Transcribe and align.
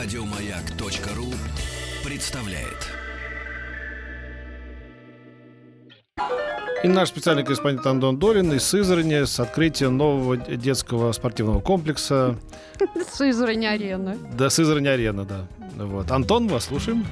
Радиомаяк.ру 0.00 1.26
представляет. 2.04 2.88
И 6.84 6.86
наш 6.86 7.08
специальный 7.08 7.42
корреспондент 7.42 7.84
Антон 7.84 8.16
Долин 8.16 8.52
из 8.52 8.62
Сызрани 8.62 9.24
с 9.24 9.40
открытием 9.40 9.96
нового 9.96 10.36
детского 10.36 11.10
спортивного 11.10 11.58
комплекса. 11.58 12.38
Сызрань 13.12 13.66
арены. 13.66 14.16
Да, 14.34 14.50
Сызрань 14.50 14.86
арена, 14.86 15.24
да. 15.24 15.48
Вот. 15.74 16.08
Антон, 16.12 16.46
вас 16.46 16.66
слушаем. 16.66 17.04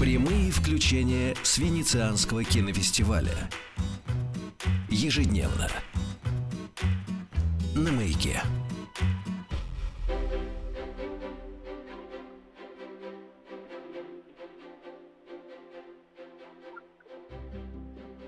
Прямые 0.00 0.50
включения 0.50 1.34
с 1.42 1.58
Венецианского 1.58 2.42
кинофестиваля. 2.42 3.50
Ежедневно. 5.04 5.68
На 7.74 7.92
маяке. 7.92 8.40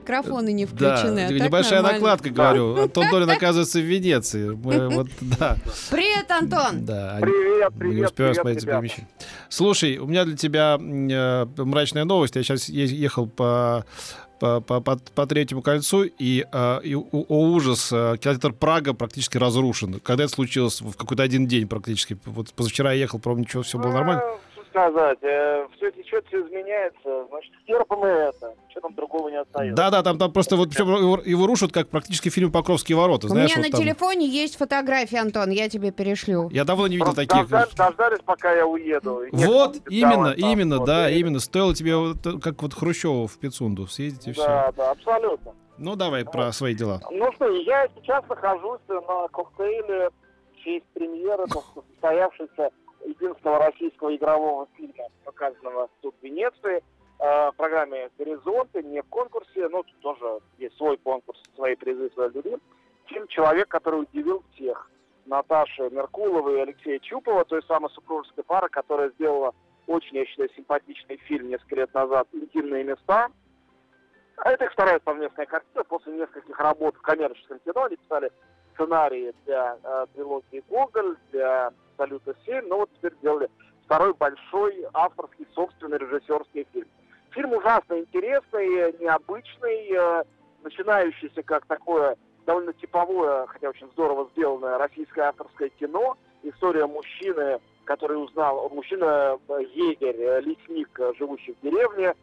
Микрофоны 0.03 0.53
не 0.53 0.67
Да, 0.67 0.97
включены. 0.97 1.21
а 1.21 1.29
так 1.29 1.41
небольшая 1.41 1.83
нормально. 1.83 1.99
накладка, 1.99 2.31
говорю. 2.31 2.77
Антон 2.83 3.11
Долин 3.11 3.29
оказывается 3.29 3.81
в 3.81 3.83
Венеции. 3.83 4.51
Мы 4.51 4.89
вот, 4.95 5.09
да. 5.21 5.57
Привет, 5.91 6.31
Антон! 6.31 6.85
Да, 6.85 7.17
они- 7.17 7.23
Привет, 7.25 7.73
мы 7.75 7.85
не 7.87 7.91
привет, 7.91 8.11
успеваем 8.11 8.35
привет, 8.45 8.63
смотреть. 8.63 8.95
Слушай, 9.49 9.99
у 9.99 10.07
меня 10.07 10.25
для 10.25 10.37
тебя 10.37 10.79
э, 10.79 11.47
мрачная 11.57 12.05
новость. 12.05 12.37
Я 12.37 12.45
сейчас 12.45 12.69
ехал 12.69 13.27
по 13.27 13.85
по, 14.39 14.61
по, 14.61 14.81
по- 14.81 14.97
по 14.97 15.27
третьему 15.27 15.63
кольцу, 15.63 16.05
и, 16.05 16.45
э, 16.51 16.81
и, 16.85 16.95
о, 16.95 17.05
о, 17.11 17.49
ужас, 17.51 17.91
э, 17.93 18.17
кинотеатр 18.21 18.53
Прага 18.53 18.95
практически 18.95 19.39
разрушен. 19.39 20.01
Когда 20.01 20.25
это 20.25 20.33
случилось? 20.33 20.81
В 20.81 20.93
какой-то 20.95 21.23
один 21.23 21.47
день 21.47 21.67
практически. 21.67 22.19
Вот 22.25 22.53
позавчера 22.53 22.93
я 22.93 23.01
ехал, 23.03 23.19
по 23.19 23.31
ничего, 23.41 23.63
все 23.63 23.79
было 23.79 23.93
нормально. 23.93 24.23
Сказать, 24.81 25.19
все 25.21 25.91
течет, 25.91 26.27
все 26.29 26.43
изменяется, 26.47 27.25
значит, 27.31 27.51
терпим 27.67 28.05
и 28.05 28.11
это. 28.11 28.55
Что 28.69 28.81
там 28.83 28.95
другого 28.95 29.31
не 29.31 29.41
остается? 29.41 29.75
Да-да, 29.75 30.03
там, 30.03 30.19
там 30.19 30.31
просто 30.31 30.57
вот 30.57 30.69
причем 30.69 30.89
его, 30.95 31.19
его 31.25 31.47
рушат, 31.47 31.73
как 31.73 31.89
практически 31.89 32.29
фильм 32.29 32.53
«Покровские 32.53 32.99
ворота». 32.99 33.25
У 33.27 33.31
Знаешь, 33.31 33.49
меня 33.49 33.63
вот 33.63 33.67
на 33.69 33.71
там. 33.73 33.81
телефоне 33.81 34.27
есть 34.27 34.59
фотографии, 34.59 35.17
Антон, 35.17 35.49
я 35.49 35.71
тебе 35.71 35.93
перешлю. 35.93 36.51
Я 36.51 36.65
давно 36.67 36.89
не 36.89 36.97
видел 36.97 37.07
Просто 37.15 37.27
таких. 37.27 37.49
дождались, 37.49 37.75
дождались, 37.75 38.19
пока 38.27 38.53
я 38.53 38.67
уеду. 38.67 39.23
Вот, 39.33 39.77
именно, 39.89 40.35
там, 40.35 40.51
именно, 40.51 40.79
вот, 40.81 40.87
да, 40.87 41.09
и- 41.11 41.21
именно. 41.21 41.41
Стоило 41.41 41.75
тебе 41.75 41.97
вот, 41.97 42.19
как 42.43 42.61
вот 42.61 42.75
Хрущеву 42.75 43.27
в 43.29 43.39
Пицунду 43.39 43.87
съездить 43.87 44.29
и 44.29 44.33
все. 44.33 44.45
Да, 44.45 44.73
да, 44.77 44.91
абсолютно. 44.91 45.55
Ну, 45.79 45.97
давай 45.97 46.27
про 46.27 46.53
свои 46.53 46.75
дела. 46.75 47.01
Ну 47.11 47.33
что, 47.33 47.49
я 47.49 47.89
сейчас 47.97 48.23
нахожусь 48.29 48.81
на 48.89 49.01
коктейле 49.29 50.11
в 50.53 50.57
честь 50.63 50.85
премьеры 50.93 51.45
состоявшейся 51.95 52.69
единственного 53.07 53.59
российского 53.59 54.15
игрового 54.15 54.69
фильма, 54.77 55.05
показанного 55.25 55.89
тут 56.01 56.15
в 56.21 56.25
Венеции, 56.25 56.83
э, 57.19 57.51
в 57.51 57.55
программе 57.57 58.11
«Горизонты», 58.19 58.83
не 58.83 59.01
в 59.01 59.09
конкурсе, 59.09 59.69
но 59.69 59.83
тут 59.83 59.99
тоже 60.01 60.41
есть 60.59 60.77
свой 60.77 60.97
конкурс, 60.99 61.41
свои 61.55 61.75
призы, 61.77 62.11
свои 62.11 62.31
люди. 62.31 62.57
Фильм 63.07 63.27
«Человек, 63.29 63.69
который 63.69 64.03
удивил 64.03 64.43
всех». 64.55 64.91
Наташи 65.27 65.91
Меркуловой 65.91 66.59
и 66.59 66.61
Алексея 66.61 67.01
Чупова, 67.01 67.45
той 67.45 67.63
самой 67.65 67.91
супружеской 67.91 68.45
пары, 68.45 68.69
которая 68.69 69.11
сделала 69.11 69.55
очень, 69.87 70.17
я 70.17 70.27
считаю, 70.27 70.49
симпатичный 70.55 71.17
фильм 71.17 71.49
несколько 71.49 71.77
лет 71.77 71.95
назад 71.95 72.29
«Интимные 72.33 72.85
места». 72.85 73.29
А 74.37 74.53
это 74.53 74.65
их 74.67 74.73
вторая 74.73 75.01
совместная 75.05 75.47
картина 75.47 75.83
после 75.85 76.13
нескольких 76.13 76.59
работ 76.61 76.95
в 76.97 77.03
коммерческом 77.03 77.59
кино. 77.61 77.85
Они 77.85 77.97
писали 77.97 78.31
сценарии 78.75 79.35
для 79.45 79.79
э, 79.83 80.07
трилогии 80.15 80.63
«Гоголь», 80.69 81.17
для 81.33 81.73
«Салюта-7», 81.97 82.67
но 82.69 82.79
вот 82.79 82.91
теперь 82.97 83.15
делали 83.23 83.49
второй 83.85 84.15
большой 84.15 84.85
авторский 84.93 85.47
собственный 85.55 85.99
режиссерский 85.99 86.67
фильм. 86.73 86.89
Фильм 87.31 87.53
ужасно 87.53 87.99
интересный, 87.99 88.99
необычный, 88.99 89.91
э, 89.93 90.25
начинающийся 90.63 91.43
как 91.43 91.67
такое 91.67 92.17
довольно 92.47 92.73
типовое, 92.73 93.47
хотя 93.47 93.69
очень 93.69 93.89
здорово 93.93 94.29
сделанное 94.33 94.79
российское 94.79 95.23
авторское 95.23 95.69
кино. 95.69 96.17
История 96.43 96.87
мужчины, 96.87 97.61
который 97.85 98.15
узнал, 98.15 98.69
мужчина 98.71 99.39
э, 99.49 99.63
егерь, 99.75 100.17
э, 100.17 100.41
лесник, 100.41 100.99
живущий 101.19 101.55
в 101.55 101.61
деревне, 101.61 102.15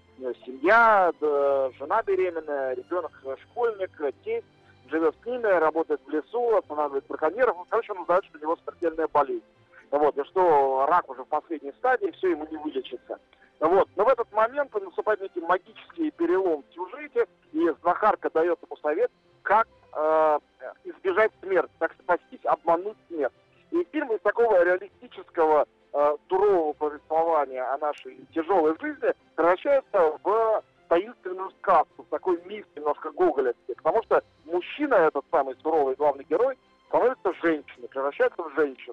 семья, 0.46 1.12
жена 1.20 2.04
беременная, 2.04 2.76
ребенок 2.76 3.12
школьник, 3.44 3.92
тесть, 4.24 4.46
живет 4.90 5.16
с 5.22 5.26
ними, 5.26 5.46
работает 5.46 6.02
в 6.06 6.10
лесу, 6.10 6.56
останавливает 6.56 7.06
браконьеров. 7.08 7.56
Ну, 7.58 7.66
короче, 7.70 7.94
он 7.94 8.00
узнает, 8.00 8.26
что 8.26 8.38
у 8.38 8.42
него 8.42 8.58
смертельная 8.64 9.08
болезнь. 9.08 9.44
Вот, 9.94 10.18
и 10.18 10.24
что 10.24 10.88
рак 10.88 11.08
уже 11.08 11.24
в 11.24 11.28
последней 11.28 11.72
стадии, 11.74 12.10
все 12.18 12.32
ему 12.32 12.48
не 12.50 12.58
вылечится. 12.58 13.20
Вот. 13.60 13.88
Но 13.96 14.06
в 14.06 14.08
этот 14.08 14.32
момент 14.34 14.74
наступает 14.74 15.22
некий 15.22 15.42
магический 15.42 16.10
перелом 16.10 16.64
в 16.64 16.74
сюжете, 16.74 17.28
и 17.52 17.70
знахарка 17.82 18.32
дает 18.32 18.58
ему 18.64 18.76
совет, 18.78 19.12
как 19.44 19.68
э, 19.96 20.40
избежать 20.86 21.32
смерти, 21.44 21.72
как 21.78 21.94
спастись, 21.94 22.44
обмануть 22.44 22.98
смерть. 23.08 23.34
И 23.70 23.88
фильм 23.92 24.12
из 24.12 24.20
такого 24.22 24.64
реалистического, 24.64 25.68
э, 25.94 26.18
сурового 26.28 26.74
повествования 26.74 27.64
о 27.72 27.78
нашей 27.78 28.18
тяжелой 28.34 28.76
жизни 28.82 29.14
превращается 29.36 30.18
в 30.24 30.64
таинственную 30.90 31.52
сказку, 31.62 32.02
в 32.02 32.08
такой 32.08 32.42
миф 32.46 32.66
немножко 32.76 33.12
гоголевский. 33.12 33.76
Потому 33.76 34.02
что 34.02 34.24
мужчина, 34.46 34.96
этот 34.96 35.24
самый 35.30 35.56
суровый 35.62 35.94
главный 35.94 36.24
герой, 36.24 36.58
становится 36.94 37.34
женщиной, 37.42 37.88
превращается 37.88 38.44
в 38.44 38.54
женщину. 38.56 38.93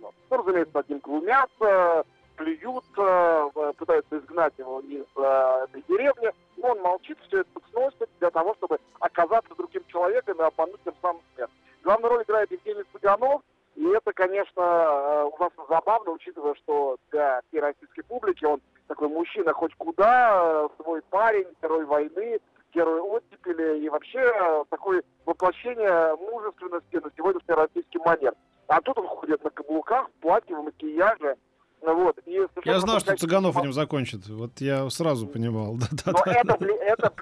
Разумеется, 0.61 0.77
над 0.77 0.89
ним 0.89 0.99
глумятся, 0.99 2.05
плюют, 2.37 2.85
э, 2.97 3.73
пытаются 3.77 4.19
изгнать 4.19 4.53
его 4.59 4.81
из 4.81 5.07
э, 5.17 5.65
этой 5.65 5.83
деревни. 5.89 6.31
Но 6.57 6.69
он 6.69 6.81
молчит, 6.81 7.19
все 7.27 7.41
это 7.41 7.61
сносит 7.71 8.09
для 8.19 8.31
того, 8.31 8.55
чтобы 8.55 8.79
оказаться 8.99 9.55
другим 9.57 9.85
человеком 9.89 10.39
и 10.39 10.45
обмануть 10.45 10.83
тем 10.85 10.95
самым 11.01 11.23
смерть. 11.35 11.51
Главную 11.83 12.11
роль 12.11 12.23
играет 12.25 12.51
Евгений 12.51 12.85
Цыганов, 12.93 13.43
и 13.77 13.87
это, 13.89 14.13
конечно, 14.13 14.61
э, 14.61 15.25
ужасно 15.33 15.65
забавно, 15.69 16.13
учитывая, 16.13 16.55
что 16.57 16.97
для 17.11 17.41
всей 17.49 17.61
российской 17.61 18.03
публики 18.03 18.45
он 18.45 18.61
такой 18.89 19.09
мужчина 19.09 19.53
хоть 19.53 19.75
куда, 19.77 20.69
свой 20.77 21.01
парень, 21.11 21.49
герой 21.63 21.85
войны, 21.85 22.39
герой 22.75 23.01
оттепели 23.01 23.79
и 23.79 23.89
вообще 23.89 24.65
такое 24.69 25.03
воплощение 25.25 26.15
мужественности 26.17 26.97
на 26.97 27.11
сегодняшний 27.17 27.55
российский 27.55 27.99
манер. 27.99 28.35
А 28.71 28.81
тут 28.83 28.97
он 28.99 29.09
ходит 29.09 29.43
на 29.43 29.51
каблуках, 29.51 30.09
в 30.09 30.23
платье, 30.23 30.55
в 30.55 30.63
макияже. 30.63 31.37
Ну 31.83 32.05
Вот. 32.05 32.17
И 32.25 32.41
Я 32.65 32.79
знал, 32.79 33.01
что 33.01 33.17
Цыганов 33.17 33.57
этим 33.57 33.73
закончит. 33.73 34.29
Вот 34.29 34.61
я 34.61 34.89
сразу 34.91 35.27
понимал. 35.27 35.75
Но 36.07 36.23
это, 36.25 36.57
это, 36.65 37.13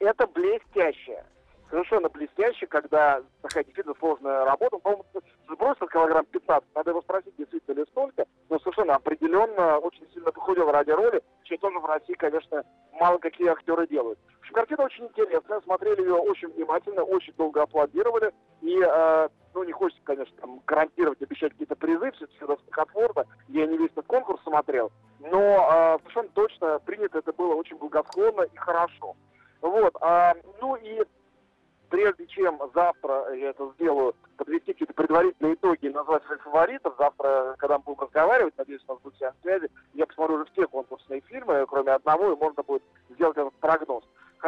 это 0.00 0.26
блестяще. 0.26 1.24
Совершенно 1.70 2.08
блестяще, 2.08 2.66
когда 2.66 3.22
такая 3.40 3.62
действительно 3.62 3.94
сложная 4.00 4.44
работа. 4.44 4.76
Он, 4.76 4.80
по-моему, 4.82 5.04
сбросил 5.48 5.86
килограмм 5.86 6.24
15. 6.26 6.68
Надо 6.74 6.90
его 6.90 7.02
спросить, 7.02 7.34
действительно 7.38 7.78
ли 7.78 7.84
столько. 7.90 8.24
Но 8.50 8.58
совершенно 8.58 8.96
определенно 8.96 9.78
очень 9.78 10.06
сильно 10.12 10.32
похудел 10.32 10.72
ради 10.72 10.90
роли, 10.90 11.22
что 11.44 11.56
тоже 11.58 11.78
в 11.78 11.84
России, 11.84 12.14
конечно, 12.14 12.64
мало 12.94 13.18
какие 13.18 13.48
актеры 13.48 13.86
делают. 13.86 14.18
Общем, 14.52 14.66
картина 14.66 14.84
очень 14.84 15.04
интересная. 15.06 15.60
Смотрели 15.62 16.02
ее 16.02 16.14
очень 16.14 16.48
внимательно, 16.48 17.02
очень 17.02 17.32
долго 17.34 17.62
аплодировали. 17.62 18.32
И, 18.60 18.78
э, 18.78 19.28
ну, 19.54 19.64
не 19.64 19.72
хочется, 19.72 20.02
конечно, 20.04 20.34
там, 20.40 20.60
гарантировать, 20.66 21.22
обещать 21.22 21.52
какие-то 21.52 21.76
призы, 21.76 22.12
все 22.12 22.24
это 22.24 22.34
всегда 22.34 22.56
смехотворно. 22.64 23.24
Я 23.48 23.66
не 23.66 23.78
весь 23.78 23.90
этот 23.92 24.06
конкурс 24.06 24.42
смотрел. 24.42 24.92
Но 25.20 25.38
э, 25.38 25.98
совершенно 26.00 26.28
точно 26.34 26.78
принято 26.80 27.18
это 27.18 27.32
было 27.32 27.54
очень 27.54 27.76
благосклонно 27.76 28.42
и 28.42 28.56
хорошо. 28.56 29.16
Вот. 29.62 29.96
а, 30.00 30.34
ну 30.60 30.74
и 30.76 31.02
прежде 31.88 32.26
чем 32.26 32.58
завтра 32.74 33.32
я 33.34 33.50
это 33.50 33.70
сделаю, 33.74 34.14
подвести 34.36 34.72
какие-то 34.72 34.94
предварительные 34.94 35.54
итоги 35.54 35.86
и 35.86 35.90
назвать 35.90 36.24
своих 36.24 36.42
фаворитов, 36.42 36.94
завтра, 36.98 37.54
когда 37.58 37.78
мы 37.78 37.84
будем 37.84 38.00
разговаривать, 38.00 38.56
надеюсь, 38.56 38.82
у 38.88 38.92
нас 38.92 39.02
будет 39.02 39.14
связь 39.42 39.62
я 39.94 40.06
посмотрю 40.06 40.36
уже 40.36 40.46
все 40.52 40.66
конкурсные 40.66 41.20
фильмы, 41.20 41.64
кроме 41.68 41.92
одного, 41.92 42.32
и 42.32 42.36
можно 42.36 42.62
будет 42.62 42.82
сделать 43.10 43.36
этот 43.36 43.54
прогноз. 43.54 44.02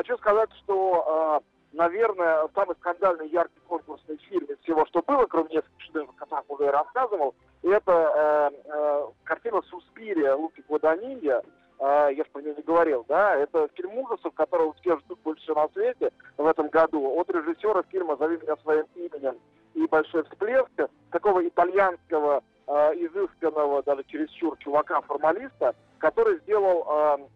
Хочу 0.04 0.18
сказать, 0.18 0.50
что, 0.62 1.40
э, 1.72 1.76
наверное, 1.78 2.46
самый 2.54 2.76
скандальный 2.76 3.26
яркий 3.28 3.58
конкурсный 3.66 4.18
фильм 4.28 4.44
из 4.44 4.58
всего, 4.58 4.84
что 4.84 5.00
было, 5.00 5.24
кроме 5.24 5.48
нескольких 5.48 5.80
шедевров, 5.80 6.10
о 6.10 6.18
которых 6.18 6.50
уже 6.50 6.70
рассказывал, 6.70 7.34
это 7.62 8.12
э, 8.14 8.50
э, 8.66 9.06
картина 9.24 9.62
«Суспирия» 9.62 10.34
Луки 10.34 10.62
Гваданинья, 10.68 11.40
э, 11.78 12.08
я 12.14 12.22
же 12.22 12.30
про 12.30 12.42
нее 12.42 12.54
не 12.54 12.62
говорил, 12.62 13.06
да, 13.08 13.34
это 13.34 13.66
фильм 13.76 13.96
ужасов, 13.96 14.34
которого 14.34 14.74
все 14.74 14.98
ждут 14.98 15.20
больше 15.20 15.54
на 15.54 15.68
свете 15.68 16.10
в 16.36 16.46
этом 16.46 16.68
году, 16.68 17.18
от 17.18 17.30
режиссера 17.30 17.82
фильма 17.84 18.16
«Зови 18.16 18.36
меня 18.36 18.56
своим 18.56 18.84
именем» 18.96 19.38
и 19.72 19.86
«Большой 19.86 20.24
всплеск», 20.24 20.90
такого 21.12 21.48
итальянского, 21.48 22.42
э, 22.66 22.72
изысканного, 22.96 23.82
даже 23.84 24.04
чересчур 24.04 24.54
чувака-формалиста, 24.58 25.74
который 25.98 26.40
сделал 26.40 26.86
э, 26.86 27.26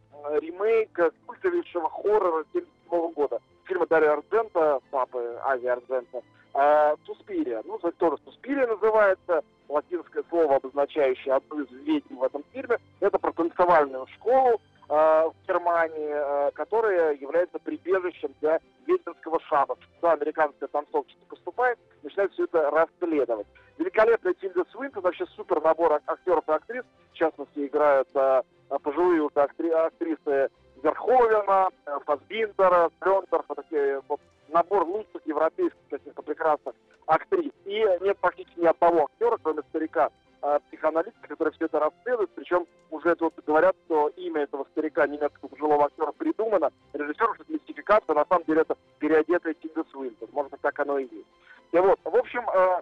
ремейк 0.40 0.90
культовейшего 1.26 1.88
хоррора 1.90 2.44
1977 2.52 3.12
года. 3.12 3.40
Фильм 3.64 3.80
фильма 3.80 3.86
Дарья 3.86 4.12
Арджента, 4.12 4.80
папы 4.90 5.38
Ази 5.44 5.66
Арджента, 5.66 6.22
э, 6.54 6.96
«Суспирия». 7.06 7.62
Ну, 7.64 7.78
тоже 7.98 8.16
«Суспирия» 8.24 8.66
называется, 8.66 9.42
латинское 9.68 10.24
слово, 10.30 10.56
обозначающее 10.56 11.34
одну 11.34 11.62
из 11.62 11.70
ведьм 11.70 12.16
в 12.16 12.22
этом 12.22 12.42
фильме. 12.52 12.78
Это 13.00 13.18
про 13.18 13.32
танцевальную 13.32 14.06
школу 14.14 14.60
э, 14.88 14.94
в 14.94 15.34
Германии, 15.46 16.48
э, 16.48 16.50
которая 16.52 17.14
является 17.14 17.58
прибежищем 17.58 18.34
для 18.40 18.58
ведьминского 18.86 19.38
шаба. 19.40 19.76
Туда 20.00 20.12
американская 20.12 20.68
танцовщица 20.68 21.20
поступает, 21.28 21.78
начинает 22.02 22.32
все 22.32 22.44
это 22.44 22.70
расследовать. 22.70 23.46
Великолепная 23.88 24.34
Тильда 24.34 24.64
Свинтон, 24.70 25.02
вообще 25.02 25.24
супер 25.34 25.62
набор 25.62 25.94
ак- 25.94 26.02
актеров 26.06 26.44
и 26.46 26.52
актрис. 26.52 26.84
В 27.12 27.14
частности, 27.14 27.66
играют 27.66 28.08
э, 28.14 28.42
пожилые 28.82 29.22
уже 29.22 29.34
актри- 29.36 29.70
актрисы 29.70 30.50
Верховена, 30.82 31.70
э, 31.86 31.98
Фасбиндера, 32.04 32.90
Лендорфа, 33.02 33.54
такие 33.54 34.02
вот 34.06 34.20
набор 34.48 34.84
лучших 34.84 35.22
европейских 35.24 35.78
каких-то 35.88 36.20
прекрасных 36.20 36.74
актрис. 37.06 37.50
И 37.64 37.82
нет 38.02 38.18
практически 38.18 38.60
ни 38.60 38.66
одного 38.66 39.04
актера, 39.04 39.38
кроме 39.42 39.62
старика, 39.70 40.10
э, 40.42 40.58
психоаналитика, 40.68 41.26
который 41.26 41.54
все 41.54 41.64
это 41.64 41.80
расследует. 41.80 42.28
Причем 42.34 42.66
уже 42.90 43.14
тут 43.16 43.32
говорят, 43.46 43.74
что 43.86 44.08
имя 44.16 44.42
этого 44.42 44.66
старика, 44.72 45.06
немецкого 45.06 45.48
пожилого 45.48 45.86
актера, 45.86 46.12
придумано. 46.12 46.70
Режиссер, 46.92 47.34
что 47.34 47.42
это 47.42 47.52
мистификация, 47.54 48.14
на 48.14 48.26
самом 48.26 48.44
деле 48.44 48.60
это 48.60 48.76
переодетая 48.98 49.54
Тильда 49.54 49.82
Свинтон. 49.90 50.28
Может 50.32 50.52
быть, 50.52 50.60
так 50.60 50.78
оно 50.78 50.98
и 50.98 51.04
есть. 51.04 51.26
И 51.72 51.78
вот, 51.78 51.98
в 52.02 52.16
общем, 52.16 52.48
э, 52.48 52.80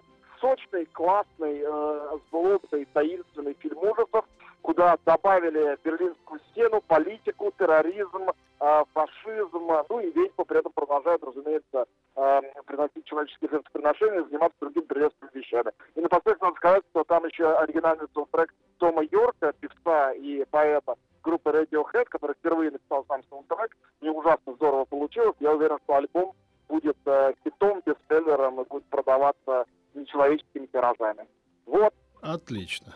сочный, 0.77 0.85
классный, 0.93 1.61
э, 1.65 2.17
сглобный, 2.27 2.85
таинственный 2.93 3.53
фильм 3.59 3.77
ужасов, 3.79 4.25
куда 4.61 4.97
добавили 5.05 5.77
Берлинскую 5.83 6.39
стену, 6.51 6.81
политику, 6.81 7.51
терроризм, 7.57 8.29
э, 8.59 8.83
фашизм, 8.93 9.69
ну 9.89 9.99
и 9.99 10.11
ведьмы 10.11 10.45
при 10.45 10.59
этом 10.59 10.71
продолжают, 10.73 11.23
разумеется, 11.23 11.85
э, 12.15 12.41
приносить 12.65 13.05
человеческие 13.05 13.49
жертвоприношения, 13.49 14.23
заниматься 14.23 14.57
другими 14.59 14.83
прелестными 14.83 15.31
вещами. 15.33 15.71
И 15.95 16.01
напоследок 16.01 16.41
надо 16.41 16.55
сказать, 16.57 16.83
что 16.91 17.03
там 17.03 17.25
еще 17.25 17.53
оригинальный 17.57 18.07
саундтрек 18.13 18.53
Тома 18.77 19.03
Йорка, 19.03 19.53
певца 19.59 20.11
и 20.13 20.43
поэта 20.45 20.95
группы 21.23 21.49
Radiohead, 21.49 22.05
который 22.05 22.35
впервые 22.35 22.71
написал 22.71 23.05
сам 23.07 23.21
саундтрек. 23.29 23.75
Мне 24.01 24.11
ужасно 24.11 24.53
здорово 24.53 24.85
получилось. 24.85 25.35
Я 25.39 25.53
уверен, 25.53 25.77
что 25.83 25.95
альбом 25.95 26.33
будет 26.67 26.97
э, 27.05 27.33
хитом, 27.43 27.81
бестселлером 27.85 28.61
и 28.61 28.65
будет 28.65 28.85
продаваться 28.85 29.65
нечеловеческими 29.97 30.65
тиражами. 30.67 31.27
Вот. 31.65 31.93
Отлично. 32.21 32.95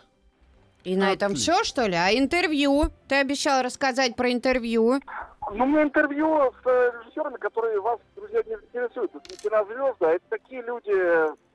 И 0.84 0.96
на 0.96 1.12
этом 1.12 1.32
Отлично. 1.32 1.54
все, 1.54 1.64
что 1.64 1.86
ли? 1.86 1.94
А 1.94 2.10
интервью? 2.10 2.84
Ты 3.08 3.16
обещал 3.16 3.62
рассказать 3.62 4.16
про 4.16 4.32
интервью. 4.32 5.00
Ну, 5.52 5.66
меня 5.66 5.82
интервью 5.84 6.52
с 6.62 6.66
э, 6.66 6.92
режиссерами, 7.00 7.36
которые 7.36 7.80
вас, 7.80 8.00
друзья, 8.16 8.42
не 8.46 8.54
интересуют. 8.54 9.14
Это 9.14 9.30
не 9.30 9.36
кинозвезды, 9.36 10.06
а 10.06 10.10
это 10.10 10.24
такие 10.30 10.62
люди 10.62 10.92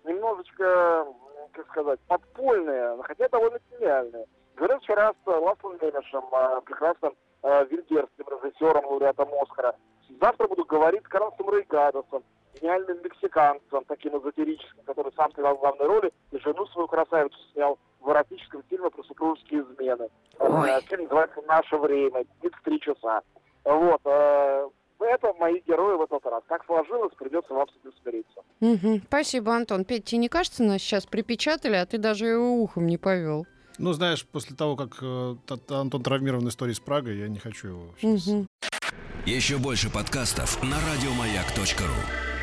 немножечко, 0.08 1.08
как 1.52 1.68
сказать, 1.68 2.00
подпольные, 2.08 2.98
хотя 3.04 3.28
довольно 3.30 3.60
гениальные. 3.72 4.26
Говорил 4.56 4.80
вчера 4.80 5.12
с 5.12 5.28
Ласлом 5.28 5.74
Немешем, 5.74 6.24
э, 6.32 6.62
прекрасным 6.62 7.14
э, 7.44 7.66
венгерским 7.70 8.26
режиссером, 8.28 8.86
лауреатом 8.86 9.30
Оскара. 9.42 9.76
Завтра 10.22 10.48
буду 10.48 10.64
говорить 10.66 11.04
с 11.04 11.08
Карлосом 11.08 11.50
Рейгадосом, 11.50 12.24
гениальным 12.62 12.98
мексиканцем, 13.04 13.84
таким 13.88 14.18
эзотерическим, 14.20 14.84
который 14.86 15.12
сам 15.16 15.32
сыграл 15.34 15.56
в 15.58 15.60
главной 15.60 15.86
роли, 15.88 16.12
и 16.32 16.38
жену 16.40 16.66
свою 16.68 16.88
красавицу 16.88 17.38
снял 17.54 17.78
в 18.02 18.10
эротическом 18.10 18.64
фильме 18.70 18.90
про 18.90 19.04
супружеские 19.04 19.62
измены. 19.62 20.08
Ой. 20.40 20.70
Э, 20.70 20.82
Фильм 20.90 21.04
называется 21.04 21.42
«Наше 21.48 21.78
время», 21.78 22.26
длится 22.42 22.60
три 22.64 22.80
часа. 22.80 23.22
Вот. 23.64 24.02
э, 24.06 24.70
Это 25.00 25.32
мои 25.34 25.60
герои 25.68 25.96
в 25.98 26.02
этот 26.02 26.26
раз. 26.26 26.44
Как 26.48 26.66
сложилось, 26.66 27.14
придется 27.16 27.54
вам 27.54 27.68
с 27.70 27.72
этим 27.80 27.94
смириться. 28.02 28.42
Мгм. 28.62 29.02
Спасибо, 29.08 29.56
Антон. 29.56 29.86
Петь, 29.86 30.06
тебе 30.06 30.20
не 30.20 30.30
кажется, 30.30 30.64
нас 30.64 30.82
сейчас 30.82 31.06
припечатали, 31.06 31.76
а 31.76 31.86
ты 31.86 31.98
даже 32.00 32.26
его 32.26 32.56
ухом 32.62 32.88
не 32.88 32.98
повел? 32.98 33.46
Ну, 33.78 33.94
знаешь, 33.94 34.26
после 34.26 34.56
того, 34.56 34.76
как 34.76 34.98
э, 35.04 35.36
т- 35.46 35.76
Антон 35.76 36.02
травмирован 36.02 36.46
в 36.46 36.50
истории 36.50 36.74
с 36.74 36.80
Прагой, 36.80 37.18
я 37.20 37.28
не 37.28 37.38
хочу 37.38 37.68
его 37.68 37.84
сейчас. 38.00 38.26
Мгм. 38.28 38.48
Еще 39.28 39.58
больше 39.58 39.92
подкастов 39.94 40.64
на 40.64 40.78
радиомаяк.ру. 40.78 42.37